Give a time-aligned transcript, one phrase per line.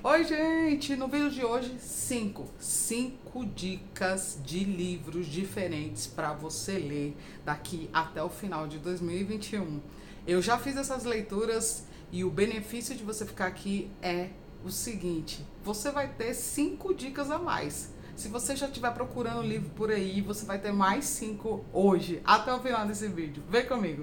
[0.00, 0.94] Oi, gente!
[0.94, 8.22] No vídeo de hoje, cinco, cinco dicas de livros diferentes para você ler daqui até
[8.22, 9.80] o final de 2021.
[10.24, 11.82] Eu já fiz essas leituras
[12.12, 14.28] e o benefício de você ficar aqui é
[14.64, 17.92] o seguinte: você vai ter cinco dicas a mais.
[18.14, 22.54] Se você já estiver procurando livro por aí, você vai ter mais cinco hoje, até
[22.54, 23.42] o final desse vídeo.
[23.50, 24.02] Vem comigo!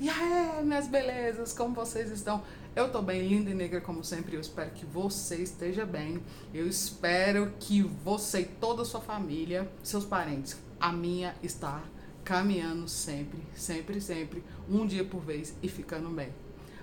[0.00, 2.42] E aí, minhas belezas, como vocês estão?
[2.76, 4.34] Eu tô bem, linda e negra como sempre.
[4.34, 6.20] Eu espero que você esteja bem.
[6.52, 11.84] Eu espero que você e toda a sua família, seus parentes, a minha está
[12.24, 16.30] caminhando sempre, sempre, sempre, um dia por vez e ficando bem.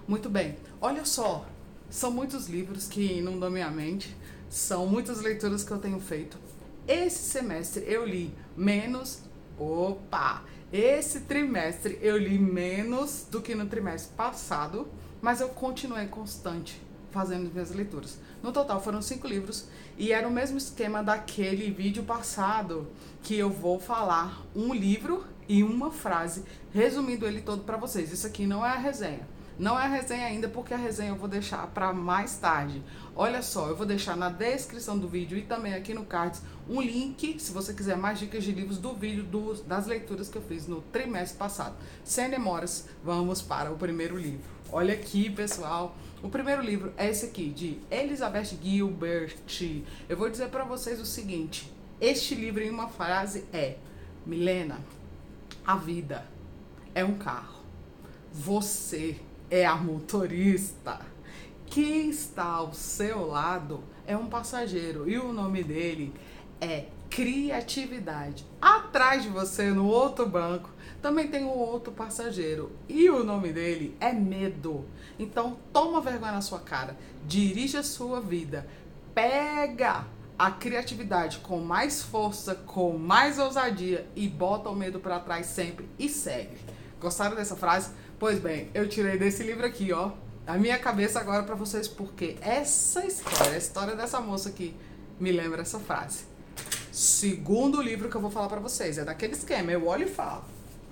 [0.07, 0.55] Muito bem.
[0.79, 1.45] Olha só,
[1.89, 4.15] são muitos livros que inundam minha mente,
[4.49, 6.37] são muitas leituras que eu tenho feito.
[6.87, 9.23] Esse semestre eu li menos.
[9.59, 10.45] Opa!
[10.71, 14.87] Esse trimestre eu li menos do que no trimestre passado
[15.21, 18.17] mas eu continuei constante fazendo minhas leituras.
[18.41, 19.67] No total foram cinco livros
[19.97, 22.87] e era o mesmo esquema daquele vídeo passado
[23.21, 28.11] que eu vou falar um livro e uma frase, resumindo ele todo para vocês.
[28.11, 29.27] Isso aqui não é a resenha.
[29.59, 32.81] Não é a resenha ainda, porque a resenha eu vou deixar para mais tarde.
[33.15, 36.81] Olha só, eu vou deixar na descrição do vídeo e também aqui no cards um
[36.81, 40.41] link, se você quiser mais dicas de livros do vídeo do, das leituras que eu
[40.41, 41.75] fiz no trimestre passado.
[42.03, 44.60] Sem demoras, vamos para o primeiro livro.
[44.73, 45.97] Olha aqui, pessoal.
[46.23, 49.35] O primeiro livro é esse aqui, de Elizabeth Gilbert.
[50.07, 51.69] Eu vou dizer para vocês o seguinte:
[51.99, 53.75] este livro, em uma frase, é:
[54.25, 54.79] Milena,
[55.67, 56.25] a vida
[56.95, 57.65] é um carro.
[58.31, 59.17] Você
[59.49, 61.01] é a motorista.
[61.65, 66.13] Quem está ao seu lado é um passageiro e o nome dele
[66.61, 68.45] é criatividade.
[68.61, 70.69] Atrás de você, no outro banco,
[71.01, 74.85] também tem um outro passageiro e o nome dele é medo.
[75.17, 78.67] Então, toma vergonha na sua cara, dirige a sua vida,
[79.13, 80.05] pega
[80.37, 85.89] a criatividade com mais força, com mais ousadia e bota o medo para trás sempre
[85.97, 86.57] e segue.
[86.99, 87.91] Gostaram dessa frase?
[88.19, 90.11] Pois bem, eu tirei desse livro aqui, ó,
[90.45, 94.75] a minha cabeça agora para vocês, porque essa história, a história dessa moça aqui,
[95.19, 96.25] me lembra essa frase.
[96.91, 100.43] Segundo livro que eu vou falar para vocês, é daquele esquema, eu olho e falo.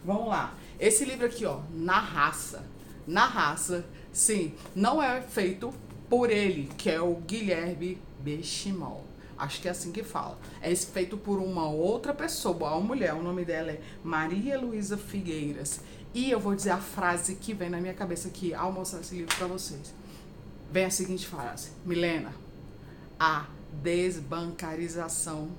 [0.10, 0.56] Vamos lá.
[0.80, 2.66] Esse livro aqui, ó, Na Raça.
[3.06, 5.72] Na Raça, sim, não é feito
[6.10, 9.06] por ele, que é o Guilherme Bechimol.
[9.38, 10.40] Acho que é assim que fala.
[10.64, 13.14] É feito por uma outra pessoa, uma mulher.
[13.14, 15.82] O nome dela é Maria Luísa Figueiras.
[16.12, 19.14] E eu vou dizer a frase que vem na minha cabeça aqui ao mostrar esse
[19.14, 19.94] livro para vocês.
[20.72, 22.34] Vem a seguinte frase: Milena,
[23.20, 23.46] a
[23.84, 25.52] desbancarização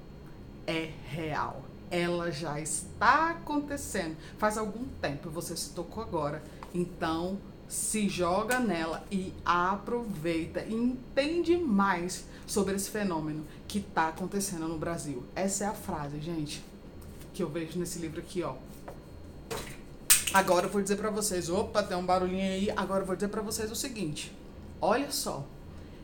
[0.67, 1.70] é real.
[1.91, 4.17] Ela já está acontecendo.
[4.39, 6.43] Faz algum tempo, você se tocou agora.
[6.73, 7.39] Então,
[7.71, 14.77] se joga nela e aproveita e entende mais sobre esse fenômeno que está acontecendo no
[14.77, 15.25] Brasil.
[15.37, 16.65] Essa é a frase, gente,
[17.33, 18.55] que eu vejo nesse livro aqui, ó.
[20.33, 22.71] Agora eu vou dizer para vocês, opa, tem um barulhinho aí.
[22.77, 24.33] Agora eu vou dizer para vocês o seguinte.
[24.81, 25.45] Olha só.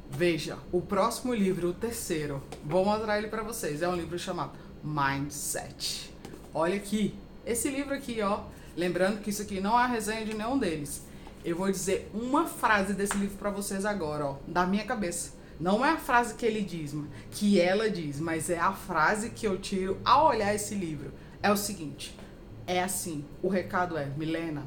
[0.08, 3.82] Veja, o próximo livro, o terceiro, vou mostrar ele para vocês.
[3.82, 4.52] É um livro chamado
[4.86, 6.14] Mindset.
[6.54, 7.12] Olha aqui,
[7.44, 8.44] esse livro aqui, ó.
[8.76, 11.02] Lembrando que isso aqui não é resenha de nenhum deles.
[11.44, 15.32] Eu vou dizer uma frase desse livro para vocês agora, ó, da minha cabeça.
[15.58, 16.94] Não é a frase que ele diz,
[17.32, 21.12] que ela diz, mas é a frase que eu tiro ao olhar esse livro.
[21.42, 22.16] É o seguinte:
[22.64, 24.64] é assim, o recado é, Milena,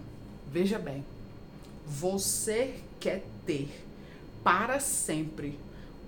[0.51, 1.05] veja bem,
[1.85, 3.85] você quer ter
[4.43, 5.57] para sempre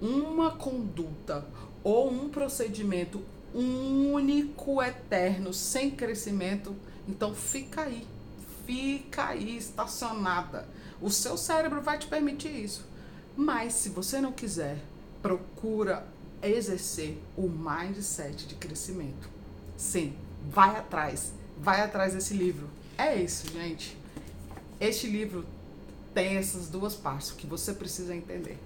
[0.01, 1.45] uma conduta
[1.81, 3.21] ou um procedimento
[3.53, 6.75] único, eterno, sem crescimento,
[7.07, 8.07] então fica aí,
[8.65, 10.67] fica aí estacionada.
[11.01, 12.85] O seu cérebro vai te permitir isso.
[13.35, 14.77] Mas se você não quiser,
[15.21, 16.05] procura
[16.41, 19.29] exercer o mindset de crescimento.
[19.77, 20.13] Sim,
[20.49, 22.67] vai atrás vai atrás desse livro.
[22.97, 23.95] É isso, gente.
[24.79, 25.45] Este livro
[26.13, 28.57] tem essas duas partes que você precisa entender.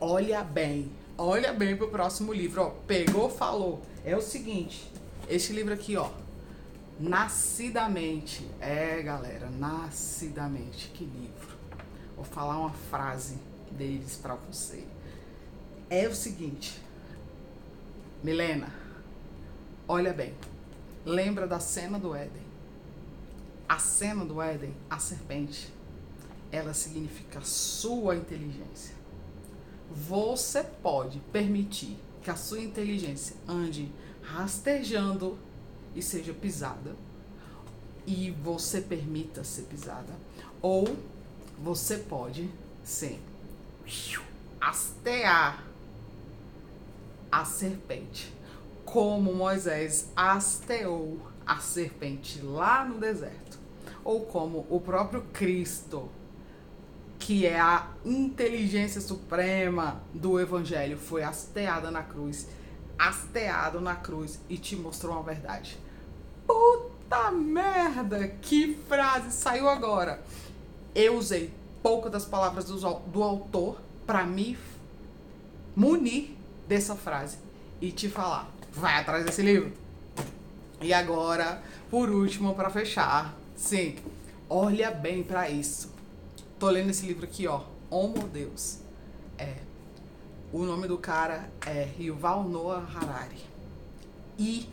[0.00, 2.70] Olha bem, olha bem pro próximo livro, ó.
[2.86, 3.82] Pegou, falou.
[4.04, 4.90] É o seguinte,
[5.28, 6.10] este livro aqui, ó.
[6.98, 8.48] Nascidamente.
[8.60, 10.88] É, galera, nascidamente.
[10.88, 11.56] Que livro.
[12.16, 13.38] Vou falar uma frase
[13.70, 14.84] deles para você.
[15.90, 16.80] É o seguinte,
[18.22, 18.72] Milena,
[19.86, 20.34] olha bem
[21.04, 22.42] lembra da cena do Éden.
[23.68, 25.72] A cena do Éden, a serpente,
[26.50, 28.94] ela significa sua inteligência.
[29.94, 33.92] Você pode permitir que a sua inteligência ande
[34.22, 35.38] rastejando
[35.94, 36.96] e seja pisada,
[38.06, 40.12] e você permita ser pisada,
[40.60, 40.96] ou
[41.58, 42.50] você pode
[42.82, 43.20] ser
[44.60, 45.64] hastear
[47.30, 48.34] a serpente,
[48.84, 53.58] como Moisés hasteou a serpente lá no deserto,
[54.02, 56.08] ou como o próprio Cristo,
[57.24, 62.46] que é a inteligência suprema do evangelho, foi hasteada na cruz,
[62.98, 65.78] hasteado na cruz e te mostrou uma verdade.
[66.46, 70.22] Puta merda, que frase saiu agora.
[70.94, 71.50] Eu usei
[71.82, 74.58] pouco das palavras do, do autor para me
[75.74, 76.32] munir
[76.68, 77.38] dessa frase
[77.80, 79.72] e te falar: vai atrás desse livro.
[80.78, 83.96] E agora, por último, para fechar, sim,
[84.46, 85.93] olha bem para isso.
[86.64, 88.78] Tô lendo esse livro aqui, ó, Homo Deus.
[89.36, 89.56] É.
[90.50, 93.36] O nome do cara é Yuval Noah Harari.
[94.38, 94.66] E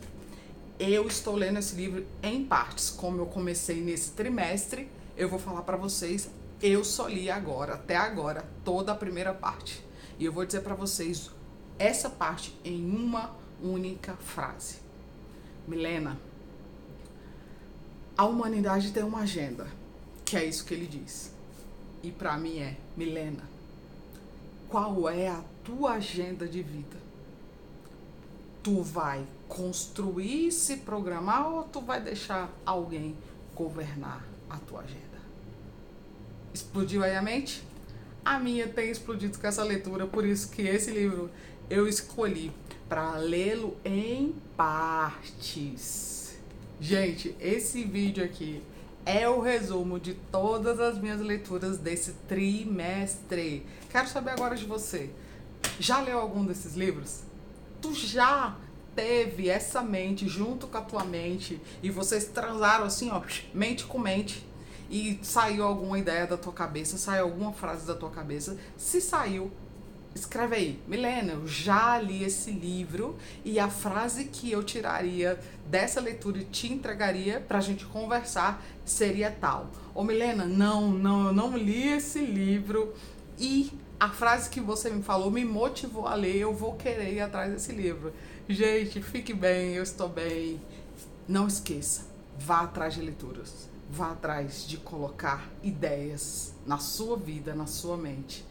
[0.78, 2.88] eu estou lendo esse livro em partes.
[2.88, 6.30] Como eu comecei nesse trimestre, eu vou falar para vocês.
[6.62, 9.84] Eu só li agora, até agora, toda a primeira parte.
[10.18, 11.30] E eu vou dizer para vocês
[11.78, 14.76] essa parte em uma única frase.
[15.68, 16.18] Milena,
[18.16, 19.66] a humanidade tem uma agenda,
[20.24, 21.41] que é isso que ele diz.
[22.02, 23.44] E para mim é, Milena,
[24.68, 26.96] qual é a tua agenda de vida?
[28.62, 33.16] Tu vai construir, se programar ou tu vai deixar alguém
[33.54, 35.02] governar a tua agenda?
[36.52, 37.62] Explodiu aí a mente?
[38.24, 41.30] A minha tem explodido com essa leitura, por isso que esse livro
[41.68, 42.52] eu escolhi
[42.88, 46.38] para lê-lo em partes.
[46.80, 48.62] Gente, esse vídeo aqui
[49.04, 53.66] é o resumo de todas as minhas leituras desse trimestre.
[53.90, 55.10] Quero saber agora de você.
[55.78, 57.22] Já leu algum desses livros?
[57.80, 58.56] Tu já
[58.94, 63.22] teve essa mente junto com a tua mente e vocês transaram assim, ó,
[63.54, 64.46] mente com mente
[64.90, 68.58] e saiu alguma ideia da tua cabeça, saiu alguma frase da tua cabeça.
[68.76, 69.50] Se saiu,
[70.14, 76.00] escreve aí, Milena, eu já li esse livro e a frase que eu tiraria dessa
[76.00, 79.70] leitura e te entregaria pra gente conversar seria tal.
[79.94, 82.94] Ô Milena, não, não, eu não li esse livro
[83.38, 87.20] e a frase que você me falou me motivou a ler, eu vou querer ir
[87.20, 88.12] atrás desse livro.
[88.48, 90.60] Gente, fique bem, eu estou bem.
[91.28, 92.06] Não esqueça,
[92.36, 93.70] vá atrás de leituras.
[93.88, 98.44] Vá atrás de colocar ideias na sua vida, na sua mente.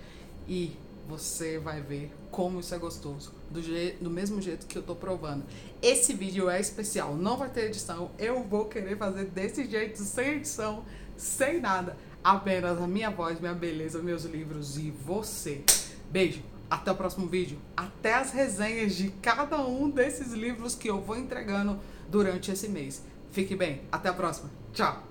[0.48, 0.78] E
[1.08, 3.62] você vai ver como isso é gostoso, do,
[4.02, 5.44] do mesmo jeito que eu tô provando.
[5.82, 10.36] Esse vídeo é especial, não vai ter edição, eu vou querer fazer desse jeito, sem
[10.36, 10.86] edição,
[11.18, 11.98] sem nada.
[12.24, 15.64] Apenas a minha voz, minha beleza, meus livros e você.
[16.10, 21.02] Beijo, até o próximo vídeo, até as resenhas de cada um desses livros que eu
[21.02, 23.04] vou entregando durante esse mês.
[23.32, 25.11] Fique bem, até a próxima, tchau!